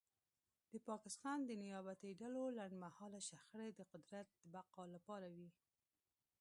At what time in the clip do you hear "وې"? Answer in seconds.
5.35-5.49